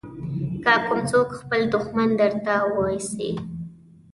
که 0.63 0.73
کوم 0.85 0.99
څوک 1.09 1.27
خپل 1.39 1.61
دښمن 1.73 2.09
درته 2.21 2.55
واېسي. 2.75 3.29